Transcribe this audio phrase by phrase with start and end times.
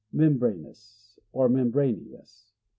[0.11, 2.55] Membranous, or Membraneous.